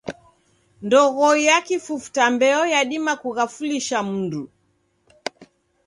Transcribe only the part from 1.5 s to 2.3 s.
kifufuta